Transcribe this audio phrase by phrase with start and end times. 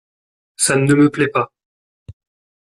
[0.57, 1.51] Ça ne me plait pas.